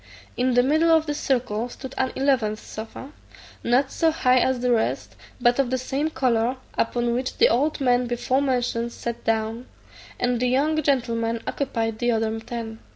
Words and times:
In 0.35 0.55
the 0.55 0.63
middle 0.63 0.89
of 0.89 1.05
this 1.05 1.19
circle 1.19 1.69
stood 1.69 1.93
an 1.95 2.11
eleventh 2.15 2.57
sofa, 2.57 3.11
not 3.63 3.91
so 3.91 4.09
high 4.09 4.39
as 4.39 4.59
the 4.61 4.71
rest, 4.71 5.15
but 5.39 5.59
of 5.59 5.69
the 5.69 5.77
same 5.77 6.09
colour, 6.09 6.55
upon 6.75 7.13
which 7.13 7.37
the 7.37 7.49
old 7.49 7.79
man 7.79 8.07
before 8.07 8.41
mentioned 8.41 8.93
sat 8.93 9.23
down, 9.23 9.67
and 10.19 10.39
the 10.39 10.47
young 10.49 10.81
gentlemen 10.81 11.39
occupied 11.45 11.99
the 11.99 12.09
other 12.13 12.39
ten. 12.39 12.79